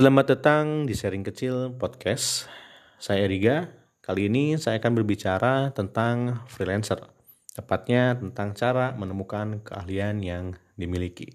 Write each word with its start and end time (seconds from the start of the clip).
Selamat 0.00 0.32
datang 0.32 0.88
di 0.88 0.96
Sharing 0.96 1.20
Kecil 1.20 1.76
Podcast. 1.76 2.48
Saya 2.96 3.28
Riga. 3.28 3.68
Kali 4.00 4.32
ini 4.32 4.56
saya 4.56 4.80
akan 4.80 4.96
berbicara 4.96 5.76
tentang 5.76 6.40
freelancer. 6.48 7.04
Tepatnya 7.52 8.16
tentang 8.16 8.56
cara 8.56 8.96
menemukan 8.96 9.60
keahlian 9.60 10.24
yang 10.24 10.56
dimiliki. 10.80 11.28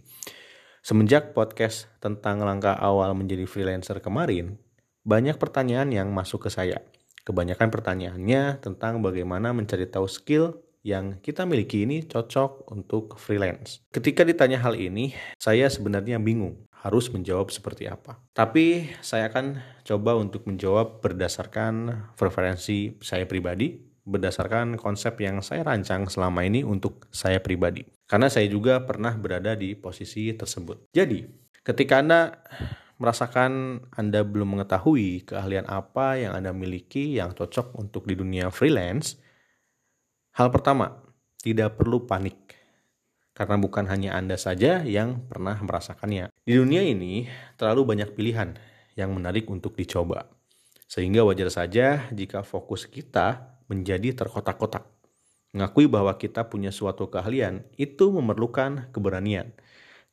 Semenjak 0.82 1.38
podcast 1.38 1.94
tentang 2.02 2.42
langkah 2.42 2.74
awal 2.74 3.14
menjadi 3.14 3.46
freelancer 3.46 4.02
kemarin, 4.02 4.58
banyak 5.06 5.38
pertanyaan 5.38 5.94
yang 5.94 6.10
masuk 6.10 6.42
ke 6.42 6.50
saya. 6.50 6.82
Kebanyakan 7.22 7.70
pertanyaannya 7.70 8.66
tentang 8.66 9.06
bagaimana 9.06 9.54
mencari 9.54 9.86
tahu 9.86 10.10
skill 10.10 10.58
yang 10.82 11.22
kita 11.22 11.46
miliki 11.46 11.86
ini 11.86 12.02
cocok 12.02 12.74
untuk 12.74 13.22
freelance. 13.22 13.86
Ketika 13.94 14.26
ditanya 14.26 14.58
hal 14.58 14.74
ini, 14.74 15.14
saya 15.38 15.70
sebenarnya 15.70 16.18
bingung 16.18 16.66
harus 16.86 17.10
menjawab 17.10 17.50
seperti 17.50 17.90
apa. 17.90 18.22
Tapi 18.38 18.94
saya 19.02 19.34
akan 19.34 19.58
coba 19.82 20.22
untuk 20.22 20.46
menjawab 20.46 21.02
berdasarkan 21.02 21.90
preferensi 22.14 22.94
saya 23.02 23.26
pribadi, 23.26 23.74
berdasarkan 24.06 24.78
konsep 24.78 25.18
yang 25.18 25.42
saya 25.42 25.66
rancang 25.66 26.06
selama 26.06 26.46
ini 26.46 26.62
untuk 26.62 27.10
saya 27.10 27.42
pribadi. 27.42 27.82
Karena 28.06 28.30
saya 28.30 28.46
juga 28.46 28.86
pernah 28.86 29.18
berada 29.18 29.58
di 29.58 29.74
posisi 29.74 30.30
tersebut. 30.30 30.94
Jadi, 30.94 31.26
ketika 31.66 32.06
Anda 32.06 32.38
merasakan 33.02 33.82
Anda 33.90 34.22
belum 34.22 34.54
mengetahui 34.54 35.26
keahlian 35.26 35.66
apa 35.66 36.22
yang 36.22 36.38
Anda 36.38 36.54
miliki 36.54 37.18
yang 37.18 37.34
cocok 37.34 37.74
untuk 37.82 38.06
di 38.06 38.14
dunia 38.14 38.54
freelance, 38.54 39.18
hal 40.38 40.54
pertama, 40.54 41.02
tidak 41.42 41.82
perlu 41.82 42.06
panik 42.06 42.46
karena 43.36 43.60
bukan 43.60 43.90
hanya 43.92 44.16
Anda 44.16 44.40
saja 44.40 44.86
yang 44.88 45.28
pernah 45.28 45.60
merasakannya. 45.60 46.32
Di 46.46 46.62
dunia 46.62 46.86
ini 46.86 47.26
terlalu 47.58 47.98
banyak 47.98 48.14
pilihan 48.14 48.54
yang 48.94 49.18
menarik 49.18 49.50
untuk 49.50 49.74
dicoba. 49.74 50.30
Sehingga 50.86 51.26
wajar 51.26 51.50
saja 51.50 52.06
jika 52.14 52.46
fokus 52.46 52.86
kita 52.86 53.58
menjadi 53.66 54.14
terkotak-kotak. 54.14 54.86
Mengakui 55.58 55.90
bahwa 55.90 56.14
kita 56.22 56.46
punya 56.46 56.70
suatu 56.70 57.10
keahlian 57.10 57.66
itu 57.82 58.14
memerlukan 58.14 58.94
keberanian. 58.94 59.58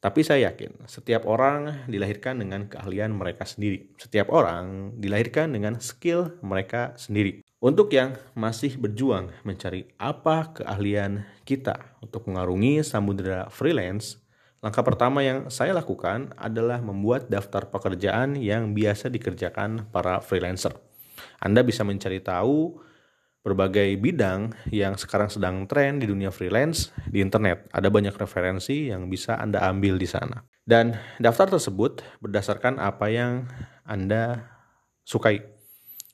Tapi 0.01 0.25
saya 0.25 0.49
yakin 0.49 0.89
setiap 0.89 1.29
orang 1.29 1.85
dilahirkan 1.85 2.41
dengan 2.41 2.65
keahlian 2.65 3.13
mereka 3.13 3.45
sendiri. 3.45 3.93
Setiap 4.01 4.33
orang 4.33 4.97
dilahirkan 4.97 5.53
dengan 5.53 5.85
skill 5.85 6.41
mereka 6.41 6.97
sendiri. 6.97 7.45
Untuk 7.61 7.93
yang 7.93 8.17
masih 8.33 8.81
berjuang 8.81 9.37
mencari 9.45 9.85
apa 10.01 10.49
keahlian 10.57 11.29
kita 11.45 12.01
untuk 12.01 12.25
mengarungi 12.25 12.81
samudera 12.81 13.53
freelance, 13.53 14.23
langkah 14.63 14.87
pertama 14.87 15.27
yang 15.27 15.51
saya 15.51 15.75
lakukan 15.75 16.31
adalah 16.39 16.79
membuat 16.79 17.27
daftar 17.27 17.67
pekerjaan 17.67 18.39
yang 18.39 18.73
biasa 18.73 19.11
dikerjakan 19.11 19.91
para 19.91 20.23
freelancer. 20.23 20.73
Anda 21.43 21.67
bisa 21.67 21.83
mencari 21.83 22.23
tahu 22.23 22.79
berbagai 23.43 23.99
bidang 23.99 24.55
yang 24.71 24.95
sekarang 24.95 25.27
sedang 25.27 25.67
tren 25.67 25.99
di 25.99 26.07
dunia 26.07 26.31
freelance 26.31 26.95
di 27.11 27.19
internet. 27.19 27.67
Ada 27.75 27.91
banyak 27.91 28.15
referensi 28.15 28.89
yang 28.89 29.11
bisa 29.11 29.35
Anda 29.35 29.67
ambil 29.67 29.99
di 29.99 30.07
sana. 30.07 30.47
Dan 30.63 30.95
daftar 31.19 31.59
tersebut 31.59 32.07
berdasarkan 32.23 32.79
apa 32.79 33.11
yang 33.11 33.51
Anda 33.83 34.47
sukai. 35.03 35.43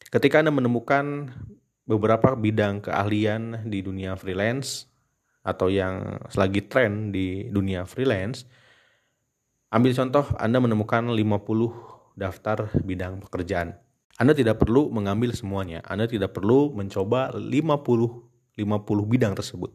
Ketika 0.09 0.41
Anda 0.41 0.49
menemukan 0.49 1.37
beberapa 1.85 2.33
bidang 2.33 2.81
keahlian 2.81 3.69
di 3.69 3.85
dunia 3.85 4.17
freelance 4.17 4.89
atau 5.49 5.73
yang 5.73 6.21
selagi 6.29 6.69
tren 6.69 7.09
di 7.09 7.49
dunia 7.49 7.89
freelance, 7.89 8.45
ambil 9.73 9.97
contoh 9.97 10.29
Anda 10.37 10.61
menemukan 10.61 11.09
50 11.09 12.21
daftar 12.21 12.69
bidang 12.85 13.25
pekerjaan. 13.25 13.81
Anda 14.21 14.37
tidak 14.37 14.61
perlu 14.61 14.93
mengambil 14.93 15.33
semuanya. 15.33 15.81
Anda 15.87 16.11
tidak 16.11 16.37
perlu 16.37 16.75
mencoba 16.77 17.33
50 17.33 18.29
50 18.59 19.07
bidang 19.07 19.39
tersebut. 19.39 19.71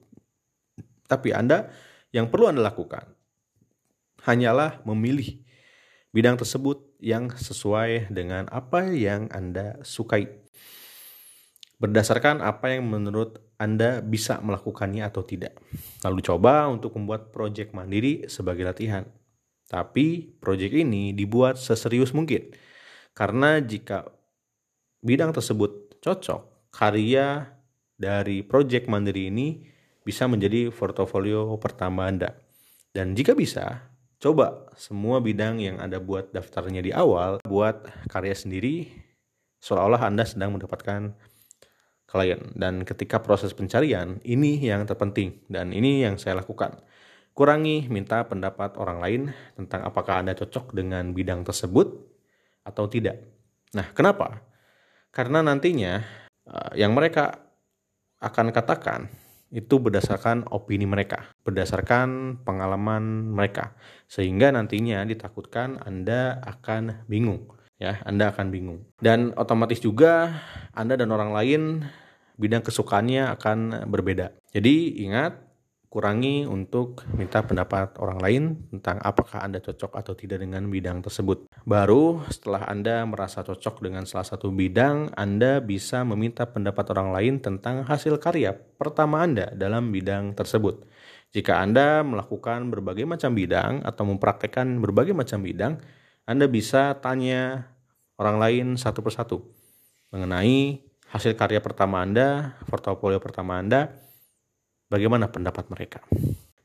Tapi 1.08 1.32
Anda 1.32 1.72
yang 2.12 2.28
perlu 2.28 2.52
Anda 2.52 2.62
lakukan 2.68 3.16
hanyalah 4.28 4.84
memilih 4.88 5.40
bidang 6.16 6.40
tersebut 6.40 6.84
yang 7.00 7.32
sesuai 7.32 8.12
dengan 8.12 8.48
apa 8.52 8.92
yang 8.92 9.32
Anda 9.32 9.80
sukai. 9.84 10.28
Berdasarkan 11.84 12.40
apa 12.40 12.72
yang 12.72 12.88
menurut 12.88 13.44
Anda 13.60 14.00
bisa 14.00 14.40
melakukannya 14.40 15.04
atau 15.04 15.28
tidak. 15.28 15.60
Lalu 16.08 16.24
coba 16.24 16.72
untuk 16.72 16.96
membuat 16.96 17.36
proyek 17.36 17.76
mandiri 17.76 18.24
sebagai 18.32 18.64
latihan. 18.64 19.04
Tapi 19.68 20.32
proyek 20.40 20.80
ini 20.80 21.12
dibuat 21.12 21.60
seserius 21.60 22.16
mungkin. 22.16 22.56
Karena 23.12 23.60
jika 23.60 24.08
bidang 25.04 25.36
tersebut 25.36 26.00
cocok, 26.00 26.72
karya 26.72 27.52
dari 28.00 28.48
proyek 28.48 28.88
mandiri 28.88 29.28
ini 29.28 29.68
bisa 30.08 30.24
menjadi 30.32 30.72
portofolio 30.72 31.52
pertama 31.60 32.08
Anda. 32.08 32.32
Dan 32.96 33.12
jika 33.12 33.36
bisa, 33.36 33.92
Coba 34.24 34.72
semua 34.80 35.20
bidang 35.20 35.60
yang 35.60 35.84
Anda 35.84 36.00
buat 36.00 36.32
daftarnya 36.32 36.80
di 36.80 36.96
awal, 36.96 37.44
buat 37.44 37.84
karya 38.08 38.32
sendiri, 38.32 38.88
seolah-olah 39.60 40.08
Anda 40.08 40.24
sedang 40.24 40.56
mendapatkan 40.56 41.12
klien. 42.14 42.54
Dan 42.54 42.86
ketika 42.86 43.18
proses 43.26 43.58
pencarian, 43.58 44.22
ini 44.22 44.62
yang 44.62 44.86
terpenting 44.86 45.42
dan 45.50 45.74
ini 45.74 46.06
yang 46.06 46.22
saya 46.22 46.38
lakukan. 46.38 46.78
Kurangi 47.34 47.90
minta 47.90 48.22
pendapat 48.30 48.78
orang 48.78 49.02
lain 49.02 49.22
tentang 49.58 49.82
apakah 49.90 50.22
Anda 50.22 50.38
cocok 50.38 50.78
dengan 50.78 51.18
bidang 51.18 51.42
tersebut 51.42 51.90
atau 52.62 52.86
tidak. 52.86 53.18
Nah, 53.74 53.90
kenapa? 53.98 54.46
Karena 55.10 55.42
nantinya 55.42 56.06
eh, 56.46 56.72
yang 56.78 56.94
mereka 56.94 57.42
akan 58.22 58.54
katakan 58.54 59.10
itu 59.54 59.78
berdasarkan 59.78 60.50
opini 60.50 60.86
mereka, 60.90 61.30
berdasarkan 61.46 62.42
pengalaman 62.42 63.34
mereka. 63.34 63.78
Sehingga 64.10 64.50
nantinya 64.50 65.06
ditakutkan 65.06 65.78
Anda 65.82 66.42
akan 66.42 67.06
bingung, 67.06 67.50
ya, 67.78 68.02
Anda 68.06 68.34
akan 68.34 68.50
bingung. 68.50 68.86
Dan 68.98 69.34
otomatis 69.38 69.78
juga 69.78 70.42
Anda 70.74 70.98
dan 70.98 71.14
orang 71.14 71.32
lain 71.34 71.62
bidang 72.38 72.66
kesukaannya 72.66 73.34
akan 73.38 73.90
berbeda. 73.90 74.34
Jadi 74.54 75.06
ingat 75.06 75.54
kurangi 75.94 76.50
untuk 76.50 77.06
minta 77.14 77.46
pendapat 77.46 78.02
orang 78.02 78.18
lain 78.18 78.44
tentang 78.74 78.98
apakah 79.06 79.46
Anda 79.46 79.62
cocok 79.62 79.94
atau 79.94 80.18
tidak 80.18 80.42
dengan 80.42 80.66
bidang 80.66 81.06
tersebut. 81.06 81.46
Baru 81.70 82.26
setelah 82.34 82.66
Anda 82.66 83.06
merasa 83.06 83.46
cocok 83.46 83.86
dengan 83.86 84.10
salah 84.10 84.26
satu 84.26 84.50
bidang, 84.50 85.14
Anda 85.14 85.62
bisa 85.62 86.02
meminta 86.02 86.50
pendapat 86.50 86.90
orang 86.98 87.14
lain 87.14 87.34
tentang 87.46 87.86
hasil 87.86 88.18
karya 88.18 88.58
pertama 88.58 89.22
Anda 89.22 89.54
dalam 89.54 89.94
bidang 89.94 90.34
tersebut. 90.34 90.82
Jika 91.30 91.62
Anda 91.62 92.02
melakukan 92.02 92.74
berbagai 92.74 93.06
macam 93.06 93.38
bidang 93.38 93.86
atau 93.86 94.04
mempraktekkan 94.10 94.82
berbagai 94.82 95.14
macam 95.14 95.46
bidang, 95.46 95.78
Anda 96.26 96.50
bisa 96.50 96.98
tanya 97.06 97.70
orang 98.18 98.38
lain 98.42 98.66
satu 98.82 99.06
persatu 99.06 99.46
mengenai 100.14 100.83
hasil 101.14 101.38
karya 101.38 101.62
pertama 101.62 102.02
Anda, 102.02 102.58
portofolio 102.66 103.22
pertama 103.22 103.62
Anda, 103.62 103.94
bagaimana 104.90 105.30
pendapat 105.30 105.70
mereka. 105.70 106.02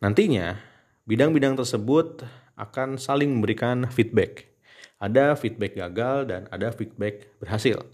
Nantinya, 0.01 0.57
bidang-bidang 1.05 1.61
tersebut 1.61 2.25
akan 2.57 2.97
saling 2.97 3.29
memberikan 3.29 3.85
feedback. 3.93 4.49
Ada 4.97 5.37
feedback 5.37 5.77
gagal 5.77 6.33
dan 6.33 6.49
ada 6.49 6.73
feedback 6.73 7.29
berhasil. 7.37 7.85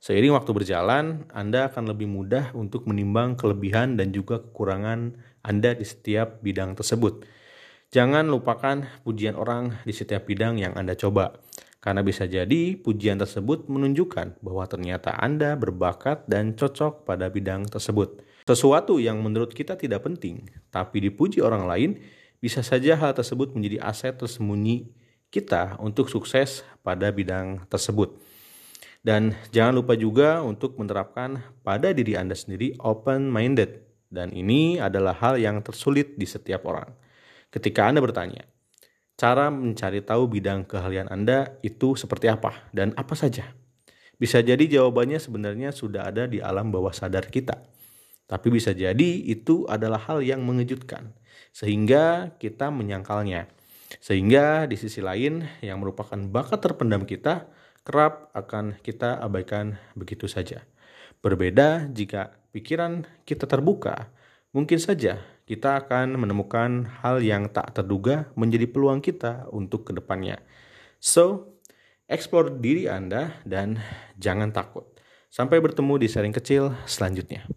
Seiring 0.00 0.32
waktu 0.32 0.50
berjalan, 0.56 1.28
Anda 1.36 1.68
akan 1.68 1.92
lebih 1.92 2.08
mudah 2.08 2.56
untuk 2.56 2.88
menimbang 2.88 3.36
kelebihan 3.36 4.00
dan 4.00 4.16
juga 4.16 4.40
kekurangan 4.40 5.20
Anda 5.44 5.76
di 5.76 5.84
setiap 5.84 6.40
bidang 6.40 6.80
tersebut. 6.80 7.28
Jangan 7.92 8.24
lupakan 8.32 8.88
pujian 9.04 9.36
orang 9.36 9.76
di 9.84 9.92
setiap 9.92 10.24
bidang 10.24 10.56
yang 10.56 10.72
Anda 10.80 10.96
coba, 10.96 11.36
karena 11.80 12.04
bisa 12.04 12.28
jadi 12.28 12.76
pujian 12.76 13.16
tersebut 13.16 13.66
menunjukkan 13.72 14.44
bahwa 14.44 14.64
ternyata 14.68 15.16
Anda 15.16 15.56
berbakat 15.56 16.28
dan 16.28 16.52
cocok 16.52 17.08
pada 17.08 17.32
bidang 17.32 17.66
tersebut. 17.72 18.20
Sesuatu 18.44 19.00
yang 19.00 19.20
menurut 19.24 19.56
kita 19.56 19.80
tidak 19.80 20.04
penting, 20.04 20.44
tapi 20.68 21.00
dipuji 21.00 21.40
orang 21.40 21.64
lain, 21.64 21.90
bisa 22.40 22.60
saja 22.60 22.96
hal 22.96 23.16
tersebut 23.16 23.56
menjadi 23.56 23.80
aset 23.84 24.16
tersembunyi 24.16 24.92
kita 25.32 25.80
untuk 25.80 26.12
sukses 26.12 26.66
pada 26.84 27.08
bidang 27.08 27.64
tersebut. 27.72 28.16
Dan 29.00 29.32
jangan 29.48 29.80
lupa 29.80 29.96
juga 29.96 30.44
untuk 30.44 30.76
menerapkan 30.76 31.40
pada 31.64 31.96
diri 31.96 32.20
Anda 32.20 32.36
sendiri 32.36 32.76
open-minded. 32.76 33.88
Dan 34.10 34.34
ini 34.36 34.76
adalah 34.76 35.16
hal 35.16 35.40
yang 35.40 35.64
tersulit 35.64 36.18
di 36.20 36.28
setiap 36.28 36.68
orang. 36.68 36.92
Ketika 37.48 37.88
Anda 37.88 38.04
bertanya, 38.04 38.44
cara 39.20 39.52
mencari 39.52 40.00
tahu 40.00 40.32
bidang 40.32 40.64
keahlian 40.64 41.12
Anda 41.12 41.60
itu 41.60 41.92
seperti 41.92 42.32
apa 42.32 42.72
dan 42.72 42.96
apa 42.96 43.12
saja? 43.12 43.52
Bisa 44.16 44.40
jadi 44.40 44.64
jawabannya 44.64 45.20
sebenarnya 45.20 45.76
sudah 45.76 46.08
ada 46.08 46.24
di 46.24 46.40
alam 46.40 46.72
bawah 46.72 46.96
sadar 46.96 47.28
kita 47.28 47.60
tapi 48.30 48.46
bisa 48.54 48.70
jadi 48.70 49.26
itu 49.26 49.66
adalah 49.66 49.98
hal 50.06 50.22
yang 50.22 50.46
mengejutkan, 50.46 51.10
sehingga 51.50 52.30
kita 52.38 52.70
menyangkalnya. 52.70 53.50
Sehingga 53.98 54.70
di 54.70 54.78
sisi 54.78 55.02
lain 55.02 55.42
yang 55.66 55.82
merupakan 55.82 56.14
bakat 56.14 56.62
terpendam 56.62 57.02
kita 57.02 57.50
kerap 57.82 58.30
akan 58.30 58.78
kita 58.86 59.18
abaikan 59.18 59.82
begitu 59.98 60.30
saja. 60.30 60.62
Berbeda 61.18 61.90
jika 61.90 62.38
pikiran 62.54 63.02
kita 63.26 63.50
terbuka, 63.50 64.14
mungkin 64.54 64.78
saja 64.78 65.18
kita 65.50 65.82
akan 65.82 66.14
menemukan 66.14 66.86
hal 67.02 67.18
yang 67.18 67.50
tak 67.50 67.74
terduga 67.74 68.30
menjadi 68.38 68.70
peluang 68.70 69.02
kita 69.02 69.50
untuk 69.50 69.82
ke 69.82 69.90
depannya. 69.90 70.38
So, 71.02 71.58
explore 72.06 72.54
diri 72.54 72.86
Anda 72.86 73.34
dan 73.42 73.82
jangan 74.14 74.54
takut. 74.54 74.86
Sampai 75.26 75.58
bertemu 75.58 75.98
di 75.98 76.06
sharing 76.06 76.30
kecil 76.30 76.78
selanjutnya. 76.86 77.50